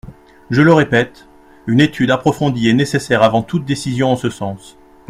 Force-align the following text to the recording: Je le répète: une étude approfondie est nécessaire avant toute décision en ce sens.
Je 0.49 0.63
le 0.63 0.73
répète: 0.73 1.27
une 1.67 1.79
étude 1.79 2.09
approfondie 2.09 2.67
est 2.69 2.73
nécessaire 2.73 3.21
avant 3.21 3.43
toute 3.43 3.65
décision 3.65 4.09
en 4.11 4.15
ce 4.15 4.31
sens. 4.31 4.75